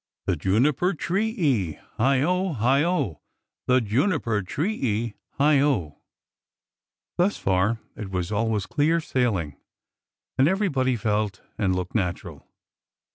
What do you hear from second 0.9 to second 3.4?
tree e,— heigh o! heigh ol